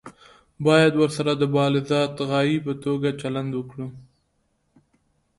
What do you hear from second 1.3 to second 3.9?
د بالذات غایې په توګه چلند وکړو.